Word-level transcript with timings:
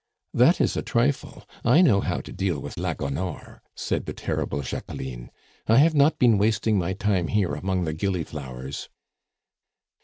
"That 0.33 0.59
is 0.59 0.75
a 0.75 0.81
trifle; 0.81 1.45
I 1.63 1.83
know 1.83 2.01
how 2.01 2.21
to 2.21 2.33
deal 2.33 2.59
with 2.59 2.75
la 2.75 2.95
Gonore," 2.95 3.61
said 3.75 4.07
the 4.07 4.13
terrible 4.13 4.63
Jacqueline. 4.63 5.29
"I 5.67 5.77
have 5.77 5.93
not 5.93 6.17
been 6.17 6.39
wasting 6.39 6.79
my 6.79 6.93
time 6.93 7.27
here 7.27 7.53
among 7.53 7.83
the 7.83 7.93
gilliflowers." 7.93 8.89